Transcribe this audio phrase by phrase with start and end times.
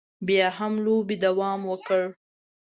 [0.27, 2.01] بیا هم لوبې دوام وکړ.